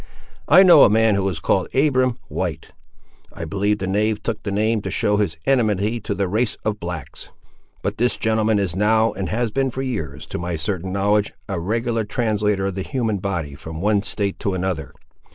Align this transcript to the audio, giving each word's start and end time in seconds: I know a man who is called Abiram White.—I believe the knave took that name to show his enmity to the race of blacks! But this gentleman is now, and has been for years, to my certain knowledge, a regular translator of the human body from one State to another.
I 0.47 0.63
know 0.63 0.81
a 0.83 0.89
man 0.89 1.13
who 1.13 1.29
is 1.29 1.37
called 1.39 1.67
Abiram 1.75 2.17
White.—I 2.27 3.45
believe 3.45 3.77
the 3.77 3.85
knave 3.85 4.23
took 4.23 4.41
that 4.41 4.51
name 4.51 4.81
to 4.81 4.89
show 4.89 5.17
his 5.17 5.37
enmity 5.45 5.99
to 5.99 6.15
the 6.15 6.27
race 6.27 6.55
of 6.65 6.79
blacks! 6.79 7.29
But 7.83 7.99
this 7.99 8.17
gentleman 8.17 8.57
is 8.57 8.75
now, 8.75 9.11
and 9.11 9.29
has 9.29 9.51
been 9.51 9.69
for 9.69 9.83
years, 9.83 10.25
to 10.33 10.39
my 10.39 10.55
certain 10.55 10.91
knowledge, 10.91 11.33
a 11.47 11.59
regular 11.59 12.03
translator 12.03 12.65
of 12.65 12.73
the 12.73 12.81
human 12.81 13.19
body 13.19 13.53
from 13.53 13.79
one 13.79 14.01
State 14.01 14.39
to 14.39 14.55
another. 14.55 14.95